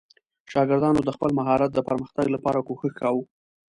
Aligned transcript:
شاګردانو 0.51 1.01
د 1.03 1.09
خپل 1.15 1.31
مهارت 1.39 1.69
د 1.73 1.79
پرمختګ 1.87 2.25
لپاره 2.35 2.65
کوښښ 2.67 2.93
کاوه. 3.01 3.23